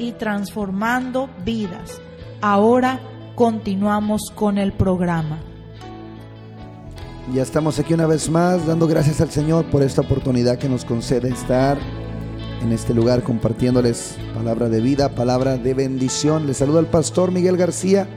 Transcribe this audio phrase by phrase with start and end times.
[0.00, 2.00] y transformando vidas.
[2.40, 3.00] Ahora
[3.34, 5.38] continuamos con el programa.
[7.34, 10.84] Ya estamos aquí una vez más dando gracias al Señor por esta oportunidad que nos
[10.84, 11.78] concede estar
[12.62, 16.46] en este lugar compartiéndoles palabra de vida, palabra de bendición.
[16.46, 18.08] Les saluda el pastor Miguel García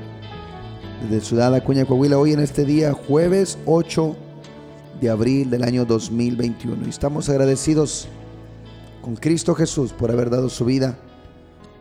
[1.03, 4.15] desde Ciudad Acuña, Coahuila, hoy en este día, jueves 8
[5.01, 6.85] de abril del año 2021.
[6.85, 8.07] Y estamos agradecidos
[9.01, 10.97] con Cristo Jesús por haber dado su vida,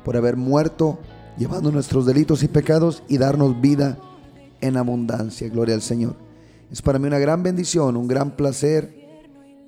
[0.05, 0.99] por haber muerto,
[1.39, 3.99] llevando nuestros delitos y pecados y darnos vida
[4.61, 5.49] en abundancia.
[5.49, 6.17] Gloria al Señor.
[6.71, 9.03] Es para mí una gran bendición, un gran placer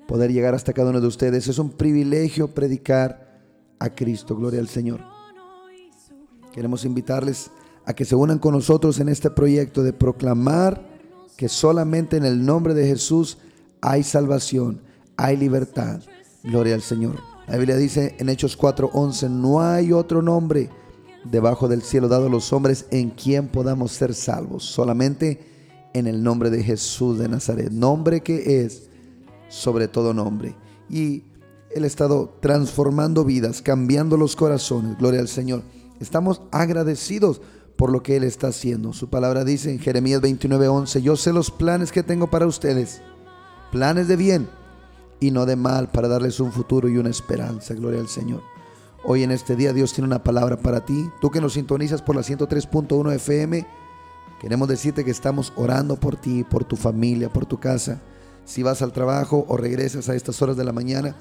[0.07, 1.47] poder llegar hasta cada uno de ustedes.
[1.47, 3.41] Es un privilegio predicar
[3.79, 4.35] a Cristo.
[4.35, 5.01] Gloria al Señor.
[6.53, 7.51] Queremos invitarles
[7.85, 10.95] a que se unan con nosotros en este proyecto de proclamar
[11.37, 13.37] que solamente en el nombre de Jesús
[13.81, 14.81] hay salvación,
[15.17, 16.01] hay libertad.
[16.43, 17.34] Gloria al Señor.
[17.47, 20.69] La Biblia dice en Hechos 4:11, no hay otro nombre
[21.23, 25.39] debajo del cielo dado a los hombres en quien podamos ser salvos, solamente
[25.93, 28.89] en el nombre de Jesús de Nazaret, nombre que es
[29.47, 30.55] sobre todo nombre.
[30.89, 31.23] Y
[31.69, 35.61] Él ha estado transformando vidas, cambiando los corazones, gloria al Señor.
[35.99, 37.41] Estamos agradecidos
[37.75, 38.91] por lo que Él está haciendo.
[38.91, 43.01] Su palabra dice en Jeremías 29:11, yo sé los planes que tengo para ustedes,
[43.71, 44.47] planes de bien
[45.19, 47.73] y no de mal, para darles un futuro y una esperanza.
[47.73, 48.41] Gloria al Señor.
[49.03, 51.09] Hoy en este día Dios tiene una palabra para ti.
[51.21, 53.67] Tú que nos sintonizas por la 103.1 FM,
[54.41, 58.01] queremos decirte que estamos orando por ti, por tu familia, por tu casa.
[58.45, 61.15] Si vas al trabajo o regresas a estas horas de la mañana,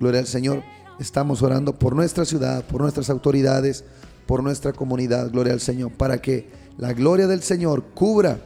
[0.00, 0.62] gloria al Señor,
[0.98, 3.84] estamos orando por nuestra ciudad, por nuestras autoridades,
[4.26, 8.40] por nuestra comunidad, gloria al Señor, para que la gloria del Señor cubra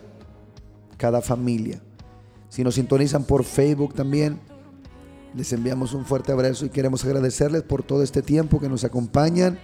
[0.97, 1.81] cada familia.
[2.49, 4.39] Si nos sintonizan por Facebook también,
[5.35, 9.59] les enviamos un fuerte abrazo y queremos agradecerles por todo este tiempo que nos acompañan,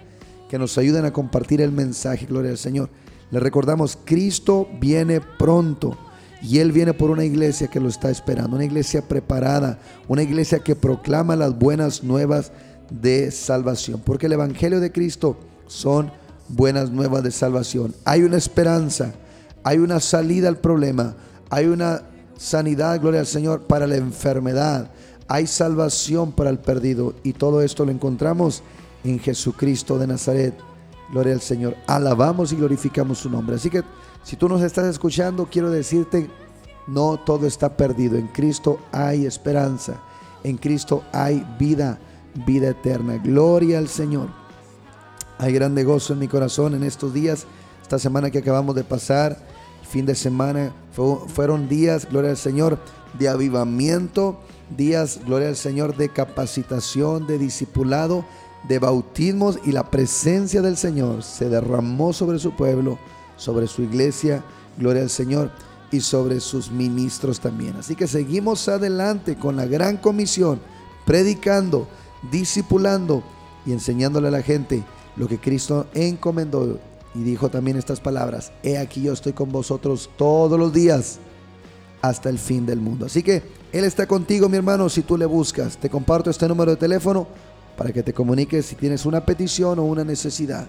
[0.48, 2.88] que nos ayudan a compartir el mensaje, gloria al Señor.
[3.30, 5.98] Les recordamos, Cristo viene pronto.
[6.40, 10.60] Y Él viene por una iglesia que lo está esperando, una iglesia preparada, una iglesia
[10.60, 12.52] que proclama las buenas nuevas
[12.90, 14.00] de salvación.
[14.04, 15.36] Porque el Evangelio de Cristo
[15.66, 16.12] son
[16.48, 17.94] buenas nuevas de salvación.
[18.04, 19.14] Hay una esperanza,
[19.64, 21.16] hay una salida al problema,
[21.50, 22.04] hay una
[22.36, 24.90] sanidad, gloria al Señor, para la enfermedad,
[25.28, 27.14] hay salvación para el perdido.
[27.22, 28.62] Y todo esto lo encontramos
[29.04, 30.54] en Jesucristo de Nazaret.
[31.12, 31.76] Gloria al Señor.
[31.86, 33.56] Alabamos y glorificamos su nombre.
[33.56, 33.82] Así que
[34.24, 36.28] si tú nos estás escuchando, quiero decirte,
[36.86, 38.16] no todo está perdido.
[38.16, 40.00] En Cristo hay esperanza.
[40.42, 41.98] En Cristo hay vida,
[42.46, 43.18] vida eterna.
[43.18, 44.28] Gloria al Señor.
[45.38, 47.46] Hay grande gozo en mi corazón en estos días,
[47.80, 49.38] esta semana que acabamos de pasar,
[49.88, 50.72] fin de semana,
[51.28, 52.78] fueron días, gloria al Señor,
[53.16, 54.40] de avivamiento,
[54.76, 58.24] días, gloria al Señor, de capacitación, de discipulado,
[58.68, 62.98] de bautismos y la presencia del Señor se derramó sobre su pueblo,
[63.36, 64.44] sobre su iglesia,
[64.76, 65.50] gloria al Señor,
[65.90, 67.76] y sobre sus ministros también.
[67.76, 70.60] Así que seguimos adelante con la gran comisión,
[71.06, 71.88] predicando,
[72.30, 73.22] discipulando
[73.64, 74.84] y enseñándole a la gente
[75.16, 76.78] lo que Cristo encomendó
[77.14, 81.18] y dijo también estas palabras, he aquí yo estoy con vosotros todos los días
[82.02, 83.06] hasta el fin del mundo.
[83.06, 83.42] Así que
[83.72, 85.76] Él está contigo, mi hermano, si tú le buscas.
[85.76, 87.28] Te comparto este número de teléfono
[87.76, 90.66] para que te comuniques si tienes una petición o una necesidad.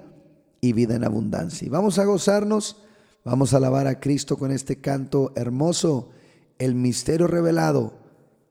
[0.60, 1.64] y vida en abundancia.
[1.64, 2.82] Y vamos a gozarnos,
[3.24, 6.10] vamos a alabar a Cristo con este canto hermoso,
[6.58, 7.94] el misterio revelado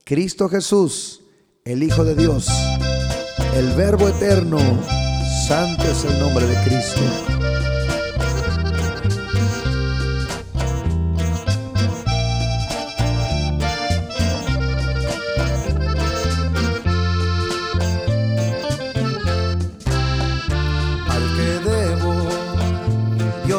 [0.03, 1.21] Cristo Jesús,
[1.65, 2.47] el Hijo de Dios,
[3.55, 4.59] el Verbo eterno,
[5.47, 7.01] santo es el nombre de Cristo.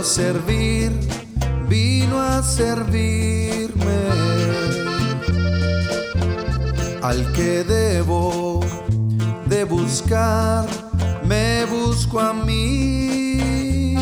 [0.02, 0.79] Servir,
[2.42, 4.00] servirme
[7.02, 8.60] al que debo
[9.46, 10.66] de buscar,
[11.25, 13.96] me busco a mí.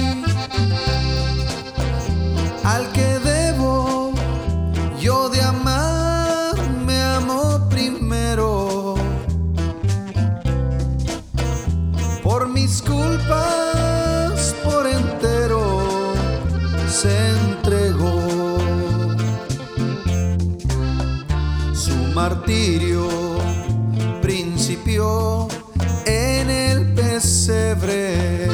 [2.65, 4.13] Al que debo
[5.01, 6.55] yo de amar,
[6.85, 8.95] me amo primero.
[12.23, 13.88] Por mis culpas,
[22.49, 23.07] martirio
[24.23, 25.49] principió
[26.07, 28.48] en el pesebre,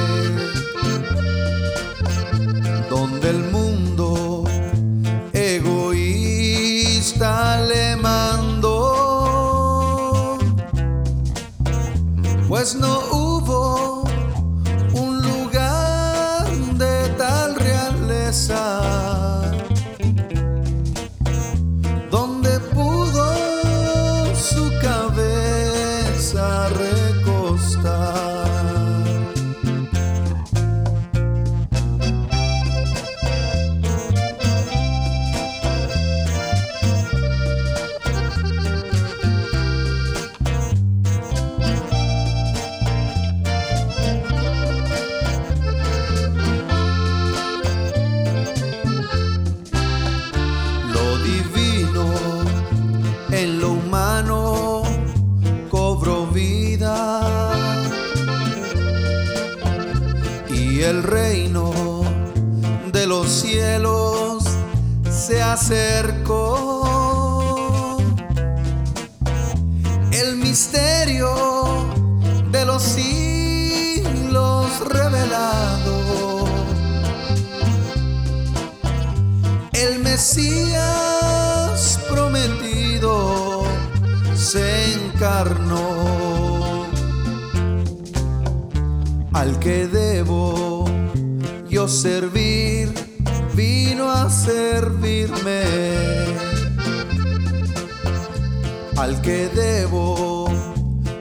[98.96, 100.46] Al que debo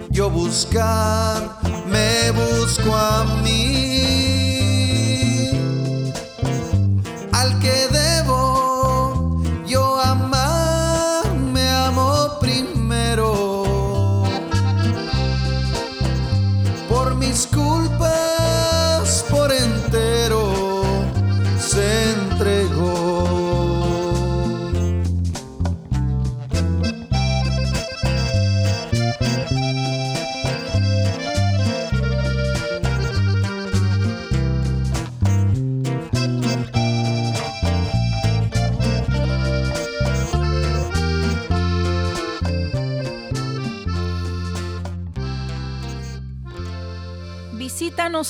[0.10, 4.53] yo buscar, me busco a mí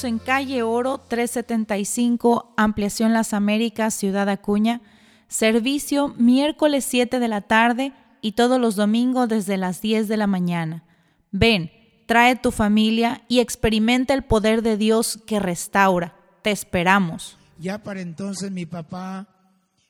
[0.02, 4.82] En calle Oro 375, Ampliación Las Américas, Ciudad Acuña.
[5.28, 10.26] Servicio miércoles 7 de la tarde y todos los domingos desde las 10 de la
[10.26, 10.84] mañana.
[11.32, 11.72] Ven,
[12.08, 16.16] trae tu familia y experimenta el poder de Dios que restaura.
[16.42, 17.38] Te esperamos.
[17.60, 19.28] Ya para entonces mi papá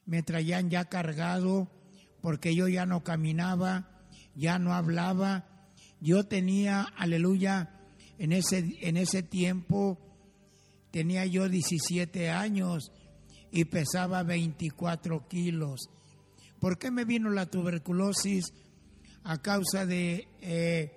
[0.05, 1.69] me traían ya cargado
[2.19, 3.87] porque yo ya no caminaba,
[4.35, 5.45] ya no hablaba.
[6.01, 7.69] Yo tenía, aleluya,
[8.17, 9.97] en ese, en ese tiempo
[10.91, 12.91] tenía yo 17 años
[13.51, 15.89] y pesaba 24 kilos.
[16.59, 18.45] ¿Por qué me vino la tuberculosis?
[19.23, 20.91] A causa de, eh,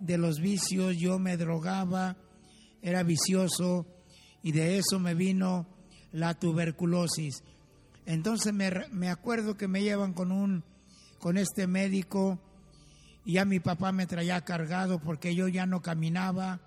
[0.00, 2.16] de los vicios, yo me drogaba,
[2.82, 3.86] era vicioso
[4.42, 5.66] y de eso me vino
[6.12, 7.42] la tuberculosis.
[8.06, 10.64] Entonces me, me acuerdo que me llevan con un
[11.18, 12.40] con este médico
[13.24, 16.60] Y ya mi papá me traía cargado porque yo ya no caminaba,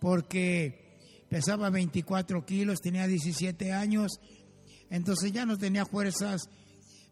[0.00, 4.20] porque pesaba 24 kilos, tenía 17 años,
[4.90, 6.48] entonces ya no tenía fuerzas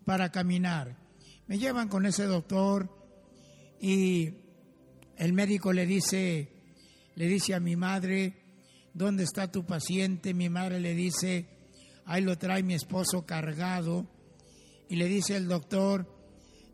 [0.04, 0.96] para caminar.
[1.46, 2.90] Me llevan con ese doctor
[3.80, 4.34] y
[5.16, 6.48] el médico le dice,
[7.14, 8.34] le dice a mi madre,
[8.94, 10.34] ¿dónde está tu paciente?
[10.34, 11.46] Mi madre le dice,
[12.04, 14.06] ahí lo trae mi esposo cargado.
[14.88, 16.15] Y le dice el doctor,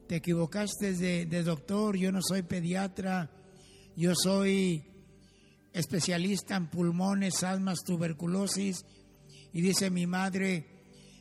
[0.06, 3.30] te equivocaste de, doctor, yo no soy pediatra,
[3.96, 4.84] yo soy
[5.72, 8.84] especialista en pulmones, asmas, tuberculosis.
[9.52, 10.66] Y dice mi madre,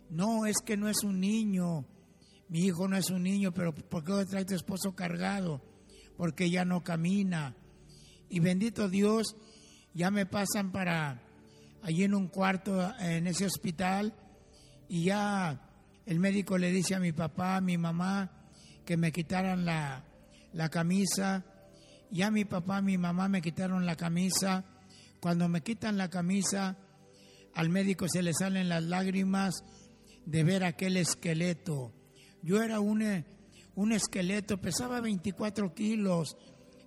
[0.09, 1.85] no, es que no es un niño,
[2.49, 5.61] mi hijo no es un niño, pero ¿por qué trae tu esposo cargado?
[6.17, 7.55] Porque ya no camina.
[8.29, 9.35] Y bendito Dios,
[9.93, 11.21] ya me pasan para
[11.81, 14.13] allí en un cuarto en ese hospital
[14.87, 15.69] y ya
[16.05, 18.40] el médico le dice a mi papá, a mi mamá,
[18.91, 20.03] que me quitaran la,
[20.51, 21.45] la camisa.
[22.11, 24.65] Ya mi papá, mi mamá me quitaron la camisa.
[25.21, 26.77] Cuando me quitan la camisa,
[27.53, 29.63] al médico se le salen las lágrimas
[30.25, 31.93] de ver aquel esqueleto.
[32.43, 33.25] Yo era un, eh,
[33.75, 36.35] un esqueleto, pesaba 24 kilos,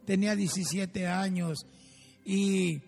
[0.04, 1.64] tenía 17 años
[2.22, 2.82] y,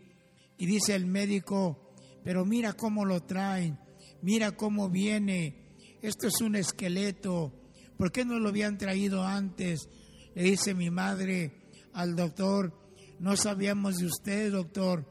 [0.58, 3.78] y dice el médico, pero mira cómo lo traen,
[4.20, 7.65] mira cómo viene, esto es un esqueleto,
[7.96, 9.88] ¿por qué no lo habían traído antes?
[10.34, 11.52] Le dice mi madre
[11.92, 12.72] al doctor,
[13.18, 15.06] no sabíamos de usted, doctor,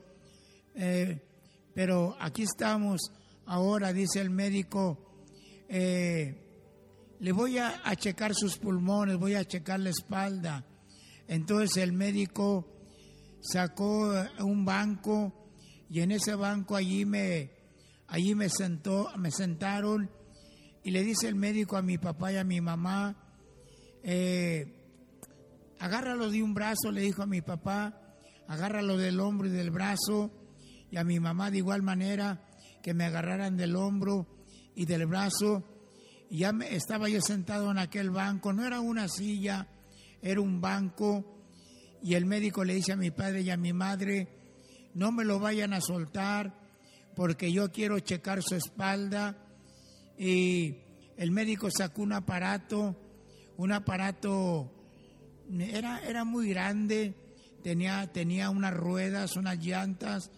[0.76, 1.22] eh,
[1.74, 3.12] pero aquí estamos
[3.46, 5.00] ahora, dice el médico,
[5.68, 6.42] eh,
[7.20, 10.66] le voy a, a, checar sus pulmones, voy a checar la espalda.
[11.28, 12.76] Entonces el médico
[13.42, 15.34] sacó un banco
[15.90, 17.52] y en ese banco allí me,
[18.08, 20.10] allí me sentó, me sentaron
[20.86, 23.16] y le dice el médico a mi papá y a mi mamá,
[24.04, 24.68] eh,
[25.80, 28.00] agárralo de un brazo, le dijo a mi papá,
[28.48, 30.30] agárralo del hombro y del brazo,
[30.92, 32.46] y a mi mamá de igual manera
[32.84, 34.28] que me agarraran del hombro
[34.76, 35.64] y del brazo.
[36.30, 39.68] Y ya me, estaba yo sentado en aquel banco, no era una silla,
[40.22, 41.42] era un banco,
[42.04, 44.28] y el médico le dice a mi padre y a mi madre,
[44.94, 46.54] no me lo vayan a soltar
[47.16, 49.45] porque yo quiero checar su espalda.
[50.18, 50.78] Y
[51.18, 52.96] el médico sacó un aparato,
[53.58, 54.72] un aparato,
[55.60, 57.14] era, era muy grande,
[57.64, 60.32] tenía, tenía unas ruedas, unas llantas,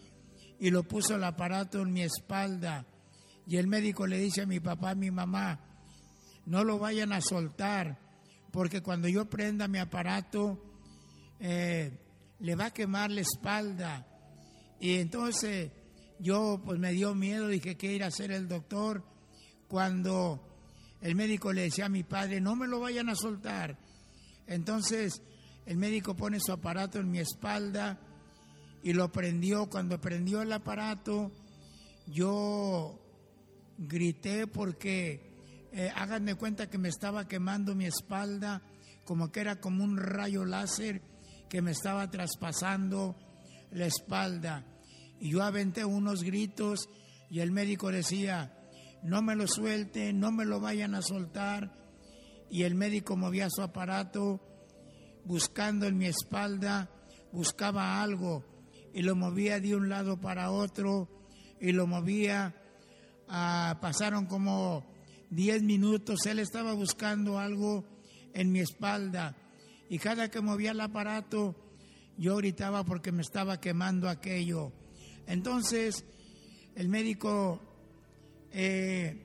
[0.60, 2.86] y lo puso el aparato en mi espalda.
[3.46, 5.60] Y el médico le dice a mi papá, a mi mamá,
[6.46, 8.00] no lo vayan a soltar,
[8.52, 10.64] porque cuando yo prenda mi aparato,
[11.40, 11.92] eh,
[12.40, 14.06] le va a quemar la espalda.
[14.80, 15.72] Y entonces
[16.20, 19.04] yo pues me dio miedo, dije que ir a hacer el doctor,
[19.68, 20.42] cuando
[21.02, 23.78] el médico le decía a mi padre, no me lo vayan a soltar.
[24.48, 25.22] Entonces
[25.66, 28.00] el médico pone su aparato en mi espalda
[28.82, 29.70] y lo prendió.
[29.70, 31.32] Cuando prendió el aparato,
[32.08, 33.00] yo
[33.78, 38.62] grité porque eh, háganme cuenta que me estaba quemando mi espalda,
[39.04, 41.02] como que era como un rayo láser
[41.50, 43.16] que me estaba traspasando
[43.72, 44.66] la espalda.
[45.20, 46.90] Y yo aventé unos gritos
[47.30, 48.57] y el médico decía,
[49.04, 51.74] no me lo suelten, no me lo vayan a soltar.
[52.50, 54.42] Y el médico movía su aparato
[55.26, 56.90] buscando en mi espalda,
[57.32, 58.46] buscaba algo
[58.94, 61.10] y lo movía de un lado para otro
[61.60, 62.56] y lo movía.
[63.28, 64.86] Ah, pasaron como
[65.30, 67.86] 10 minutos, él estaba buscando algo
[68.34, 69.36] en mi espalda
[69.90, 71.56] y cada que movía el aparato
[72.18, 74.72] yo gritaba porque me estaba quemando aquello.
[75.28, 76.06] Entonces
[76.76, 77.62] el médico
[78.52, 79.24] eh,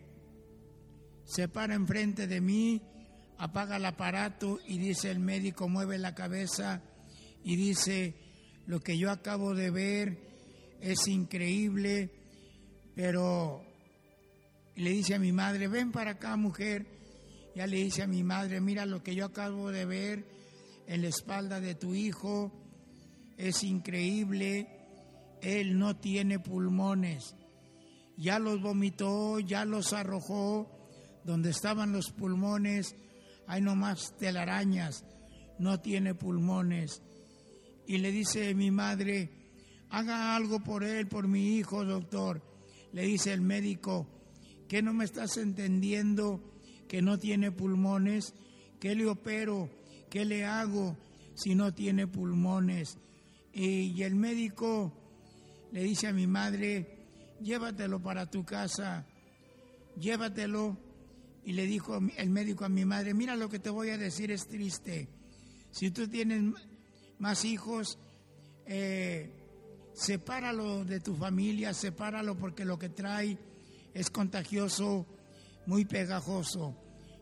[1.24, 2.82] se para enfrente de mí,
[3.38, 6.82] apaga el aparato y dice el médico, mueve la cabeza
[7.42, 8.14] y dice,
[8.66, 10.18] lo que yo acabo de ver
[10.80, 12.10] es increíble,
[12.94, 13.64] pero
[14.76, 16.86] le dice a mi madre, ven para acá mujer,
[17.54, 20.24] ya le dice a mi madre, mira lo que yo acabo de ver
[20.86, 22.52] en la espalda de tu hijo,
[23.36, 24.68] es increíble,
[25.40, 27.34] él no tiene pulmones,
[28.16, 30.68] ya los vomitó, ya los arrojó,
[31.24, 32.96] donde estaban los pulmones,
[33.46, 35.04] hay nomás telarañas,
[35.58, 37.02] no tiene pulmones.
[37.86, 39.30] Y le dice mi madre,
[39.90, 42.42] haga algo por él, por mi hijo, doctor.
[42.92, 44.06] Le dice el médico,
[44.68, 46.42] ¿qué no me estás entendiendo
[46.88, 48.34] que no tiene pulmones?
[48.80, 49.70] ¿Qué le opero?
[50.10, 50.96] ¿Qué le hago
[51.34, 52.98] si no tiene pulmones?
[53.52, 54.92] Y el médico
[55.72, 57.01] le dice a mi madre,
[57.42, 59.06] llévatelo para tu casa,
[59.96, 60.76] llévatelo.
[61.44, 64.30] Y le dijo el médico a mi madre, mira lo que te voy a decir
[64.30, 65.08] es triste.
[65.72, 66.54] Si tú tienes
[67.18, 67.98] más hijos,
[68.66, 69.30] eh,
[69.92, 73.38] sepáralo de tu familia, sepáralo porque lo que trae
[73.92, 75.06] es contagioso,
[75.66, 76.76] muy pegajoso.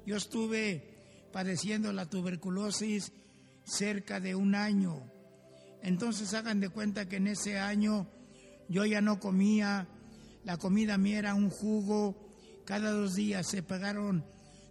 [0.07, 3.13] Yo estuve padeciendo la tuberculosis
[3.65, 5.11] cerca de un año.
[5.83, 8.07] Entonces hagan de cuenta que en ese año
[8.69, 9.89] yo ya no comía,
[10.45, 12.17] la comida mía era un jugo,
[12.65, 14.25] cada dos días se pegaron,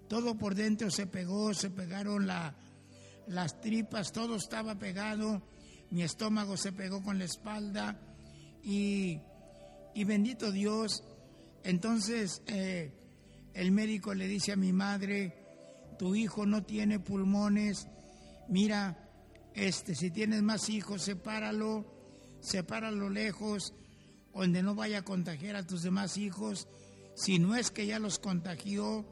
[0.07, 2.55] todo por dentro se pegó, se pegaron la,
[3.27, 5.41] las tripas, todo estaba pegado,
[5.91, 7.99] mi estómago se pegó con la espalda
[8.63, 9.19] y,
[9.93, 11.03] y bendito Dios,
[11.63, 12.91] entonces eh,
[13.53, 15.35] el médico le dice a mi madre,
[15.97, 17.87] tu hijo no tiene pulmones,
[18.47, 18.97] mira,
[19.53, 21.85] este, si tienes más hijos, sepáralo,
[22.39, 23.73] sepáralo lejos,
[24.33, 26.67] donde no vaya a contagiar a tus demás hijos.
[27.15, 29.05] Si no es que ya los contagió,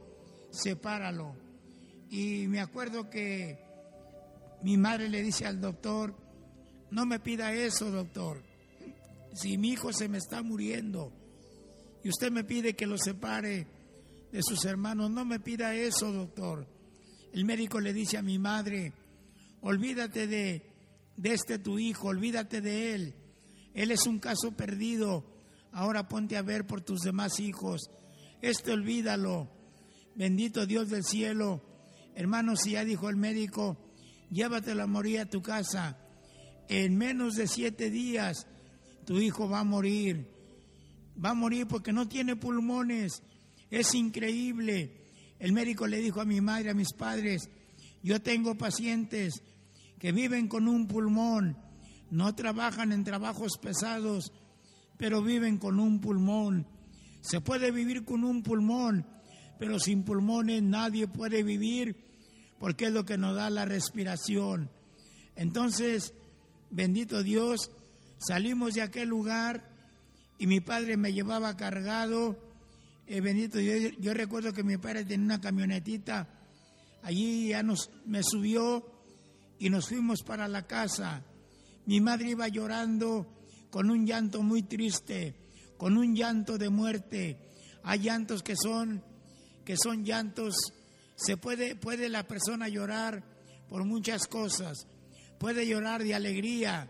[0.52, 1.36] sepáralo.
[2.10, 3.60] Y me acuerdo que
[4.64, 6.16] mi madre le dice al doctor,
[6.90, 8.42] no me pida eso, doctor.
[9.34, 11.12] Si mi hijo se me está muriendo
[12.04, 13.68] y usted me pide que lo separe
[14.32, 16.68] de sus hermanos, no me pida eso, doctor.
[17.34, 18.94] El médico le dice a mi madre,
[19.62, 20.64] olvídate de,
[21.18, 23.16] de este tu hijo, olvídate de él.
[23.78, 25.24] Él es un caso perdido.
[25.72, 27.92] Ahora ponte a ver por tus demás hijos.
[28.42, 29.52] Este olvídalo.
[30.16, 31.62] Bendito Dios del cielo.
[32.16, 33.78] Hermano, si ya dijo el médico,
[34.32, 35.96] llévatelo a morir a tu casa.
[36.68, 38.48] En menos de siete días
[39.06, 40.28] tu hijo va a morir.
[41.24, 43.22] Va a morir porque no tiene pulmones.
[43.70, 45.06] Es increíble.
[45.38, 47.48] El médico le dijo a mi madre, a mis padres,
[48.02, 49.44] yo tengo pacientes
[50.00, 51.67] que viven con un pulmón,
[52.10, 54.32] no trabajan en trabajos pesados,
[54.98, 56.68] pero viven con un pulmón.
[57.22, 59.06] Se puede vivir con un pulmón,
[59.60, 62.08] pero sin pulmones nadie puede vivir
[62.60, 64.70] porque es lo que nos da la respiración.
[65.36, 66.14] Entonces,
[66.70, 67.72] bendito Dios,
[68.18, 69.70] salimos de aquel lugar
[70.40, 72.38] y mi padre me llevaba cargado.
[73.06, 76.28] Eh, bendito Dios, yo recuerdo que mi padre tenía una camionetita,
[77.04, 78.86] allí ya nos, me subió
[79.60, 81.24] y nos fuimos para la casa.
[81.88, 83.26] Mi madre iba llorando
[83.70, 85.36] con un llanto muy triste,
[85.78, 87.40] con un llanto de muerte.
[87.84, 89.02] Hay llantos que son
[89.64, 90.56] que son llantos
[91.16, 93.24] se puede puede la persona llorar
[93.70, 94.86] por muchas cosas.
[95.40, 96.90] Puede llorar de alegría.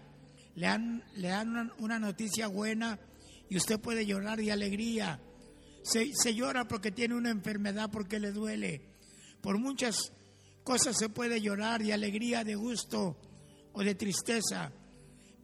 [0.55, 2.99] Le dan le dan una, noticia buena
[3.49, 5.21] y usted puede llorar de alegría.
[5.83, 8.81] Se, se llora porque tiene una enfermedad, porque le duele.
[9.41, 10.11] Por muchas
[10.63, 13.15] cosas se puede llorar de alegría, de gusto
[13.73, 14.71] o de tristeza.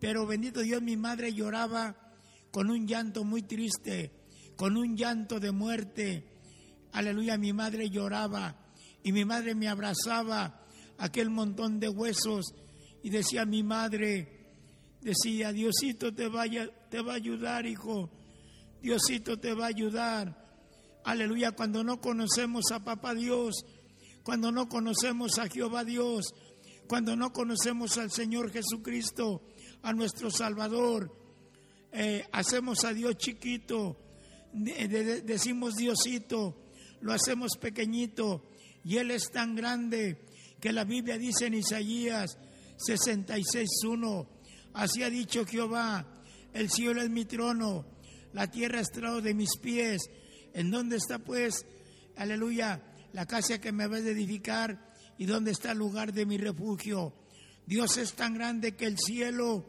[0.03, 1.95] Pero bendito Dios, mi madre lloraba
[2.51, 4.11] con un llanto muy triste,
[4.57, 6.27] con un llanto de muerte.
[6.91, 8.53] Aleluya, mi madre lloraba
[9.01, 10.59] y mi madre me abrazaba
[10.97, 12.53] aquel montón de huesos
[13.01, 14.49] y decía mi madre,
[14.99, 18.11] decía, Diosito te, vaya, te va a ayudar, hijo,
[18.81, 20.35] Diosito te va a ayudar.
[21.05, 23.55] Aleluya, cuando no conocemos a Papá Dios,
[24.25, 26.33] cuando no conocemos a Jehová Dios,
[26.89, 29.43] cuando no conocemos al Señor Jesucristo,
[29.83, 31.13] a nuestro Salvador,
[31.91, 33.97] eh, hacemos a Dios chiquito,
[34.53, 36.57] decimos Diosito,
[37.01, 38.49] lo hacemos pequeñito,
[38.83, 40.25] y Él es tan grande
[40.59, 42.37] que la Biblia dice en Isaías
[42.77, 44.27] 66.1,
[44.73, 46.07] así ha dicho Jehová,
[46.53, 47.85] el cielo es mi trono,
[48.31, 50.01] la tierra es estrado de mis pies,
[50.53, 51.65] ¿en dónde está pues,
[52.15, 56.37] aleluya, la casa que me vas a edificar y dónde está el lugar de mi
[56.37, 57.13] refugio?
[57.65, 59.65] Dios es tan grande que el cielo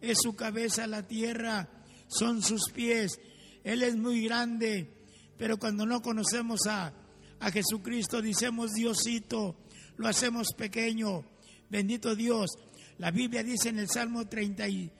[0.00, 1.68] es su cabeza, la tierra
[2.08, 3.18] son sus pies.
[3.64, 4.90] Él es muy grande,
[5.36, 6.92] pero cuando no conocemos a,
[7.40, 9.56] a Jesucristo, decimos Diosito,
[9.96, 11.24] lo hacemos pequeño.
[11.68, 12.50] Bendito Dios.
[12.98, 14.90] La Biblia dice en el Salmo 30 y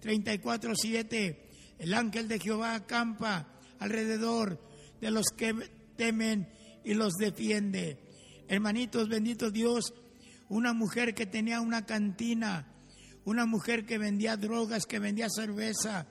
[0.00, 4.60] 34, 7, el ángel de Jehová acampa alrededor
[5.00, 5.54] de los que
[5.96, 6.48] temen
[6.84, 7.98] y los defiende.
[8.48, 9.92] Hermanitos, bendito Dios,
[10.48, 12.66] una mujer que tenía una cantina,
[13.24, 16.06] una mujer que vendía drogas, que vendía cerveza,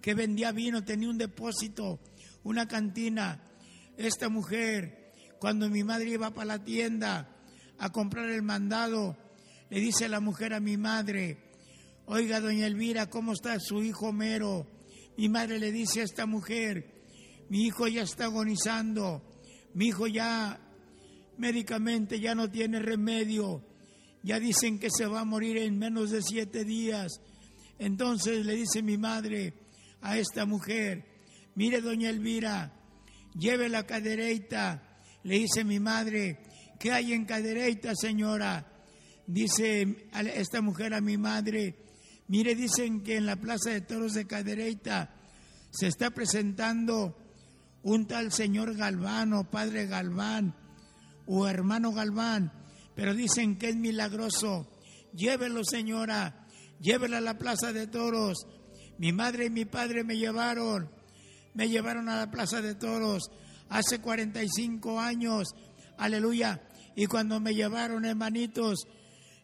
[0.00, 2.00] que vendía vino, tenía un depósito,
[2.42, 3.50] una cantina.
[3.96, 7.36] Esta mujer, cuando mi madre iba para la tienda
[7.78, 9.16] a comprar el mandado,
[9.70, 11.38] le dice la mujer a mi madre,
[12.06, 14.66] oiga, doña Elvira, ¿cómo está su hijo Homero?
[15.16, 16.92] Mi madre le dice a esta mujer,
[17.48, 19.22] mi hijo ya está agonizando,
[19.74, 20.58] mi hijo ya
[21.36, 23.62] médicamente ya no tiene remedio,
[24.22, 27.12] ya dicen que se va a morir en menos de siete días.
[27.78, 29.54] Entonces le dice mi madre
[30.00, 31.04] a esta mujer,
[31.54, 32.72] mire doña Elvira,
[33.34, 35.00] lleve la cadereita.
[35.24, 36.40] Le dice mi madre,
[36.78, 38.72] ¿qué hay en cadereita, señora?
[39.26, 41.76] dice esta mujer a mi madre,
[42.28, 45.14] mire, dicen que en la Plaza de Toros de Cadereyta
[45.70, 47.16] se está presentando
[47.82, 50.54] un tal señor Galván o padre Galván
[51.26, 52.52] o hermano Galván,
[52.94, 54.68] pero dicen que es milagroso.
[55.14, 56.46] Llévelo, señora,
[56.80, 58.46] llévela a la Plaza de Toros.
[58.98, 60.90] Mi madre y mi padre me llevaron,
[61.54, 63.30] me llevaron a la Plaza de Toros
[63.72, 65.54] hace 45 años,
[65.96, 66.62] aleluya.
[66.94, 68.86] Y cuando me llevaron, hermanitos,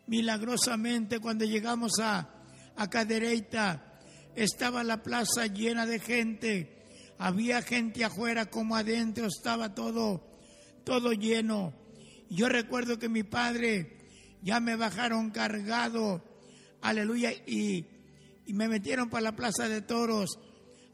[0.07, 2.29] milagrosamente cuando llegamos a,
[2.77, 4.01] a Cadereyta,
[4.35, 6.85] estaba la plaza llena de gente.
[7.19, 10.23] Había gente afuera como adentro, estaba todo,
[10.85, 11.73] todo lleno.
[12.31, 13.97] Yo recuerdo que mi padre
[14.43, 16.23] ya me bajaron cargado,
[16.81, 17.87] aleluya, y,
[18.47, 20.39] me metieron para la plaza de toros.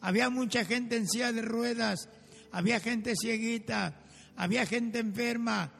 [0.00, 2.08] Había mucha gente en silla de ruedas,
[2.50, 4.00] había gente cieguita,
[4.36, 5.72] había gente enferma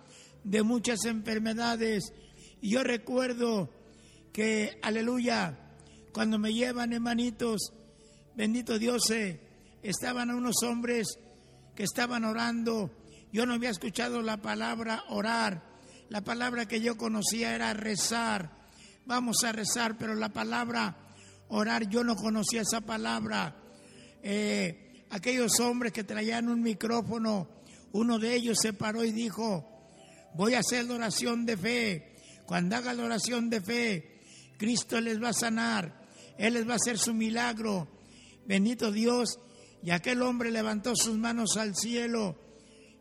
[0.44, 2.12] de muchas enfermedades.
[2.60, 3.70] Y yo recuerdo
[4.32, 5.58] que, aleluya,
[6.12, 7.72] cuando me llevan hermanitos,
[8.36, 9.12] bendito Dios,
[9.82, 11.18] estaban unos hombres
[11.74, 12.90] que estaban orando.
[13.34, 15.60] Yo no había escuchado la palabra orar.
[16.08, 18.48] La palabra que yo conocía era rezar.
[19.06, 20.96] Vamos a rezar, pero la palabra
[21.48, 23.56] orar, yo no conocía esa palabra.
[24.22, 27.48] Eh, aquellos hombres que traían un micrófono,
[27.90, 29.68] uno de ellos se paró y dijo,
[30.36, 32.14] voy a hacer la oración de fe.
[32.46, 34.20] Cuando haga la oración de fe,
[34.56, 36.06] Cristo les va a sanar,
[36.38, 37.88] Él les va a hacer su milagro.
[38.46, 39.40] Bendito Dios.
[39.82, 42.43] Y aquel hombre levantó sus manos al cielo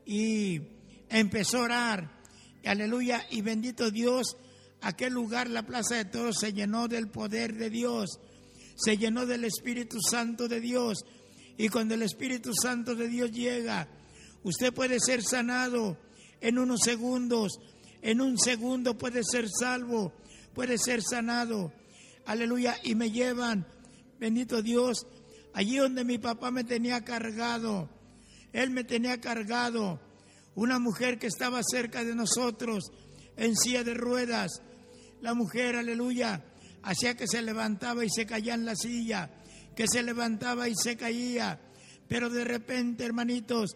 [0.05, 0.61] y
[1.09, 2.21] empezó a orar.
[2.65, 3.25] Aleluya.
[3.29, 4.37] Y bendito Dios,
[4.81, 8.19] aquel lugar, la plaza de todos, se llenó del poder de Dios,
[8.75, 11.05] se llenó del Espíritu Santo de Dios.
[11.57, 13.87] Y cuando el Espíritu Santo de Dios llega,
[14.43, 15.97] usted puede ser sanado
[16.41, 17.59] en unos segundos,
[18.01, 20.13] en un segundo puede ser salvo,
[20.53, 21.71] puede ser sanado.
[22.25, 22.77] Aleluya.
[22.83, 23.67] Y me llevan,
[24.19, 25.05] bendito Dios,
[25.53, 27.89] allí donde mi papá me tenía cargado.
[28.53, 29.99] Él me tenía cargado.
[30.55, 32.91] Una mujer que estaba cerca de nosotros
[33.35, 34.61] en silla de ruedas.
[35.21, 36.45] La mujer, aleluya,
[36.83, 39.31] hacía que se levantaba y se caía en la silla,
[39.75, 41.59] que se levantaba y se caía.
[42.07, 43.75] Pero de repente, hermanitos,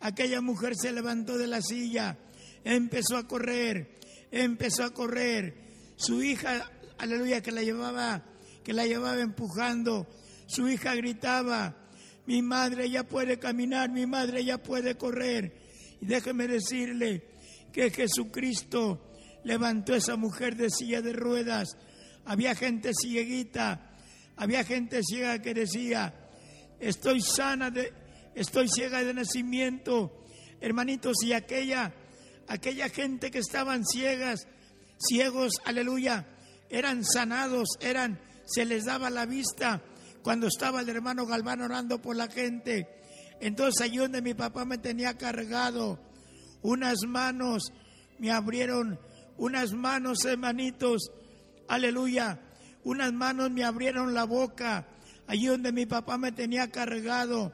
[0.00, 2.18] aquella mujer se levantó de la silla,
[2.64, 4.00] empezó a correr,
[4.32, 5.54] empezó a correr.
[5.96, 8.24] Su hija, aleluya, que la llevaba,
[8.64, 10.08] que la llevaba empujando,
[10.48, 11.85] su hija gritaba,
[12.26, 15.52] mi madre ya puede caminar, mi madre ya puede correr.
[16.00, 17.22] Y déjeme decirle
[17.72, 19.12] que Jesucristo
[19.44, 21.76] levantó a esa mujer de silla de ruedas.
[22.24, 23.96] Había gente cieguita,
[24.36, 26.12] había gente ciega que decía,
[26.80, 27.92] estoy sana de,
[28.34, 30.24] estoy ciega de nacimiento.
[30.60, 31.94] Hermanitos, y aquella,
[32.48, 34.48] aquella gente que estaban ciegas,
[34.98, 36.26] ciegos, aleluya,
[36.70, 39.82] eran sanados, eran, se les daba la vista
[40.26, 42.88] cuando estaba el hermano Galván orando por la gente.
[43.40, 46.00] Entonces allí donde mi papá me tenía cargado,
[46.62, 47.72] unas manos
[48.18, 48.98] me abrieron,
[49.36, 51.12] unas manos hermanitos,
[51.68, 52.40] aleluya,
[52.82, 54.88] unas manos me abrieron la boca,
[55.28, 57.52] allí donde mi papá me tenía cargado.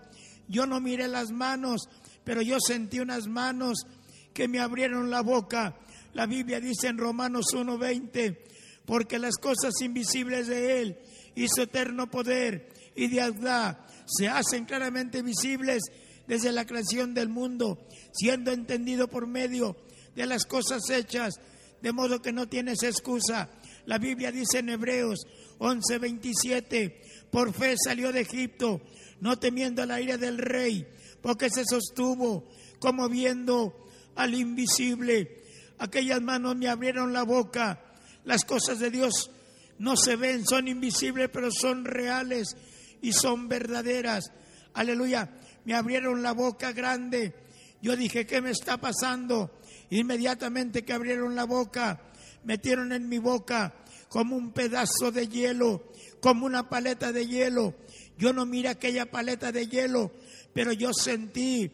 [0.48, 1.90] Yo no miré las manos,
[2.24, 3.86] pero yo sentí unas manos
[4.32, 5.76] que me abrieron la boca.
[6.14, 8.38] La Biblia dice en Romanos 1:20,
[8.86, 10.98] porque las cosas invisibles de Él
[11.34, 15.82] y su eterno poder y deidad se hacen claramente visibles
[16.26, 19.76] desde la creación del mundo, siendo entendido por medio
[20.14, 21.34] de las cosas hechas,
[21.80, 23.50] de modo que no tienes excusa.
[23.86, 25.26] La Biblia dice en Hebreos
[25.58, 28.80] 11:27, por fe salió de Egipto,
[29.20, 30.86] no temiendo la ira del rey,
[31.20, 35.42] porque se sostuvo como viendo al invisible.
[35.78, 37.80] Aquellas manos me abrieron la boca.
[38.24, 39.30] Las cosas de Dios
[39.78, 42.56] no se ven, son invisibles, pero son reales
[43.00, 44.32] y son verdaderas.
[44.74, 45.30] Aleluya.
[45.64, 47.34] Me abrieron la boca grande.
[47.80, 49.50] Yo dije, ¿qué me está pasando?
[49.90, 52.00] Inmediatamente que abrieron la boca,
[52.44, 53.74] metieron en mi boca
[54.08, 57.74] como un pedazo de hielo, como una paleta de hielo.
[58.16, 60.12] Yo no miré aquella paleta de hielo,
[60.52, 61.70] pero yo sentí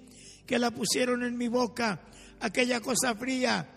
[0.46, 2.00] que la pusieron en mi boca,
[2.40, 3.68] aquella cosa fría.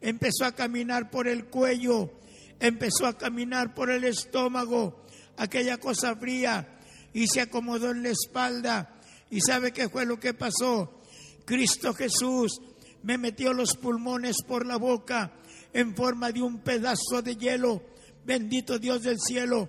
[0.00, 2.12] Empezó a caminar por el cuello,
[2.60, 5.04] empezó a caminar por el estómago,
[5.36, 6.78] aquella cosa fría,
[7.12, 9.00] y se acomodó en la espalda.
[9.30, 11.00] ¿Y sabe qué fue lo que pasó?
[11.44, 12.60] Cristo Jesús
[13.02, 15.32] me metió los pulmones por la boca
[15.72, 17.82] en forma de un pedazo de hielo.
[18.24, 19.68] Bendito Dios del cielo.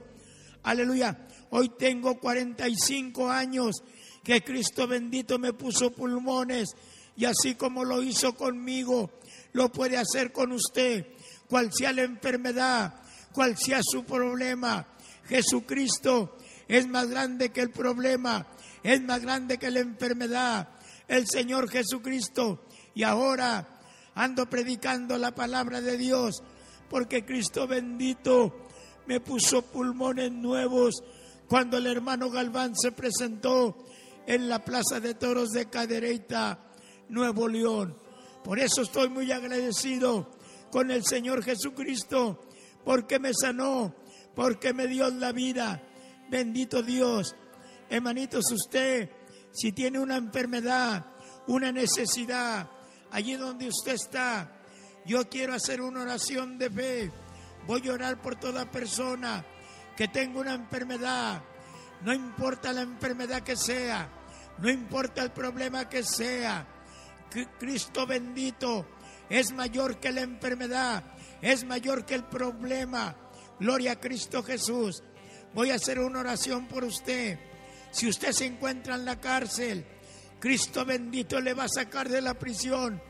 [0.63, 1.27] Aleluya.
[1.49, 3.75] Hoy tengo 45 años
[4.23, 6.69] que Cristo bendito me puso pulmones
[7.17, 9.11] y así como lo hizo conmigo,
[9.53, 11.05] lo puede hacer con usted.
[11.49, 12.93] Cual sea la enfermedad,
[13.31, 14.85] cual sea su problema.
[15.27, 18.47] Jesucristo es más grande que el problema,
[18.83, 20.69] es más grande que la enfermedad.
[21.07, 22.65] El Señor Jesucristo.
[22.93, 23.67] Y ahora
[24.15, 26.41] ando predicando la palabra de Dios,
[26.89, 28.67] porque Cristo bendito
[29.05, 31.03] me puso pulmones nuevos
[31.47, 33.85] cuando el hermano Galván se presentó
[34.25, 36.59] en la Plaza de Toros de Cadereyta,
[37.09, 37.95] Nuevo León.
[38.43, 40.34] Por eso estoy muy agradecido
[40.75, 42.37] con el Señor Jesucristo,
[42.83, 43.95] porque me sanó,
[44.35, 45.81] porque me dio la vida.
[46.29, 47.33] Bendito Dios.
[47.89, 49.09] Hermanitos, usted,
[49.53, 51.05] si tiene una enfermedad,
[51.47, 52.69] una necesidad,
[53.09, 54.51] allí donde usted está,
[55.05, 57.11] yo quiero hacer una oración de fe.
[57.65, 59.45] Voy a orar por toda persona
[59.95, 61.41] que tenga una enfermedad.
[62.03, 64.09] No importa la enfermedad que sea,
[64.57, 66.67] no importa el problema que sea.
[67.57, 68.85] Cristo bendito
[69.29, 71.03] es mayor que la enfermedad,
[71.41, 73.15] es mayor que el problema.
[73.59, 75.03] Gloria a Cristo Jesús.
[75.53, 77.39] Voy a hacer una oración por usted.
[77.91, 79.85] Si usted se encuentra en la cárcel,
[80.39, 83.01] Cristo bendito le va a sacar de la prisión.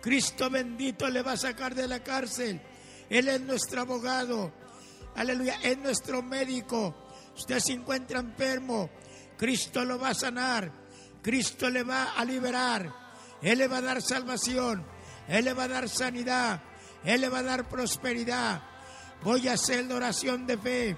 [0.00, 2.60] Cristo bendito le va a sacar de la cárcel.
[3.10, 4.52] Él es nuestro abogado.
[5.16, 6.94] Aleluya, es nuestro médico.
[7.36, 8.90] Usted se encuentra enfermo.
[9.36, 10.72] Cristo lo va a sanar.
[11.22, 12.92] Cristo le va a liberar.
[13.42, 14.86] Él le va a dar salvación.
[15.28, 16.60] Él le va a dar sanidad.
[17.04, 18.62] Él le va a dar prosperidad.
[19.22, 20.96] Voy a hacer la oración de fe.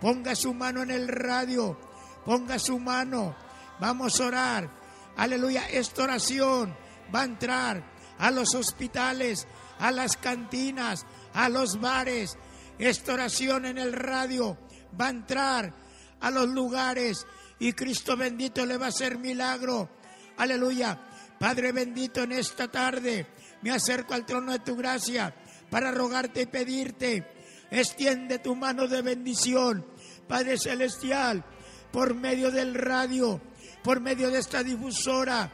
[0.00, 1.78] Ponga su mano en el radio.
[2.24, 3.36] Ponga su mano.
[3.80, 4.70] Vamos a orar.
[5.16, 5.68] Aleluya.
[5.70, 6.74] Esta oración
[7.14, 7.82] va a entrar
[8.18, 9.46] a los hospitales,
[9.78, 12.36] a las cantinas, a los bares.
[12.78, 14.58] Esta oración en el radio
[15.00, 15.72] va a entrar
[16.20, 17.26] a los lugares
[17.58, 19.88] y Cristo bendito le va a hacer milagro.
[20.36, 20.98] Aleluya.
[21.38, 23.26] Padre bendito, en esta tarde
[23.62, 25.34] me acerco al trono de tu gracia
[25.70, 27.38] para rogarte y pedirte
[27.70, 29.84] Extiende tu mano de bendición,
[30.26, 31.44] Padre Celestial,
[31.92, 33.40] por medio del radio,
[33.84, 35.52] por medio de esta difusora.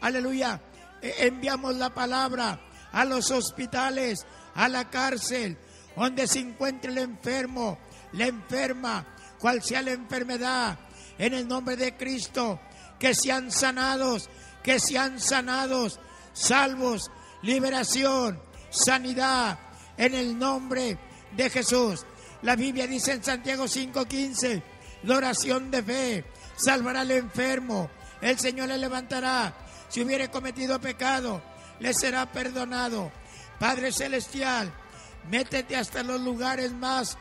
[0.00, 0.60] Aleluya.
[1.02, 2.60] E, enviamos la palabra
[2.92, 5.58] a los hospitales, a la cárcel,
[5.96, 7.78] donde se encuentre el enfermo,
[8.12, 10.78] la enferma, cual sea la enfermedad,
[11.18, 12.60] en el nombre de Cristo,
[12.98, 14.30] que sean sanados,
[14.62, 15.98] que sean sanados,
[16.32, 17.10] salvos,
[17.46, 19.58] liberación, sanidad,
[19.96, 20.98] en el nombre
[21.36, 22.04] de Jesús.
[22.42, 24.62] La Biblia dice en Santiago 5:15,
[25.04, 26.24] la oración de fe
[26.56, 27.88] salvará al enfermo,
[28.20, 29.54] el Señor le levantará.
[29.88, 31.40] Si hubiere cometido pecado,
[31.78, 33.12] le será perdonado.
[33.60, 34.72] Padre Celestial,
[35.30, 37.16] métete hasta los lugares más,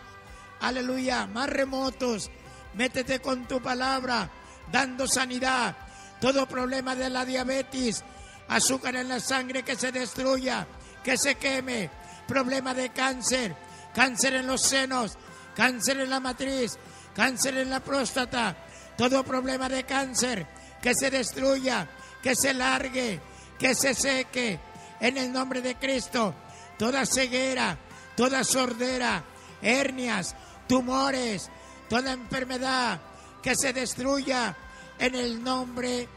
[0.59, 2.31] aleluya, más remotos.
[2.73, 4.29] Métete con tu palabra,
[4.71, 5.77] dando sanidad.
[6.19, 8.03] Todo problema de la diabetes,
[8.47, 10.67] azúcar en la sangre que se destruya,
[11.03, 11.89] que se queme,
[12.27, 13.55] problema de cáncer,
[13.93, 15.17] cáncer en los senos,
[15.55, 16.77] cáncer en la matriz,
[17.15, 18.55] cáncer en la próstata,
[18.97, 20.45] todo problema de cáncer,
[20.81, 21.87] que se destruya,
[22.21, 23.19] que se largue,
[23.57, 24.59] que se seque,
[24.99, 26.33] en el nombre de Cristo,
[26.77, 27.77] toda ceguera,
[28.15, 29.23] toda sordera,
[29.61, 30.35] hernias,
[30.67, 31.49] tumores,
[31.89, 32.99] toda enfermedad,
[33.41, 34.55] que se destruya
[34.97, 36.07] en el nombre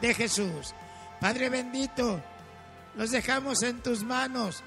[0.00, 0.74] de Jesús.
[1.20, 2.20] Padre bendito,
[2.96, 4.62] los dejamos en tus manos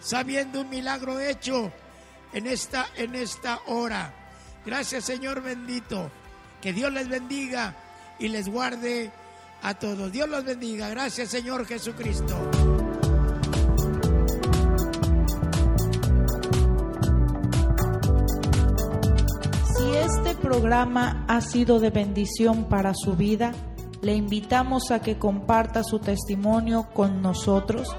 [0.00, 1.72] sabiendo un milagro hecho
[2.32, 4.12] en esta, en esta hora.
[4.64, 6.10] Gracias Señor bendito.
[6.60, 7.74] Que Dios les bendiga
[8.18, 9.10] y les guarde
[9.62, 10.10] a todos.
[10.12, 10.88] Dios los bendiga.
[10.88, 12.50] Gracias Señor Jesucristo.
[19.76, 23.52] Si este programa ha sido de bendición para su vida,
[24.02, 27.96] le invitamos a que comparta su testimonio con nosotros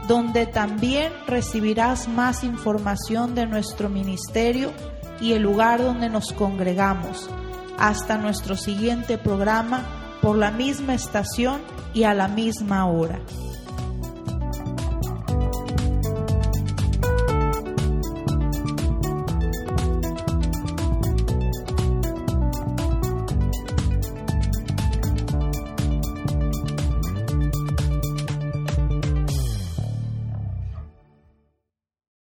[0.08, 4.74] donde también recibirás más información de nuestro ministerio
[5.22, 7.30] y el lugar donde nos congregamos.
[7.78, 9.86] Hasta nuestro siguiente programa
[10.22, 11.62] por la misma estación
[11.94, 13.20] y a la misma hora.